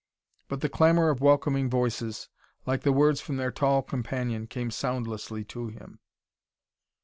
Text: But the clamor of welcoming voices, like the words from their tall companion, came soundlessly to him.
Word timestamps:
But 0.47 0.61
the 0.61 0.67
clamor 0.67 1.11
of 1.11 1.21
welcoming 1.21 1.69
voices, 1.69 2.27
like 2.65 2.81
the 2.81 2.91
words 2.91 3.21
from 3.21 3.37
their 3.37 3.51
tall 3.51 3.83
companion, 3.83 4.47
came 4.47 4.71
soundlessly 4.71 5.43
to 5.43 5.67
him. 5.67 5.99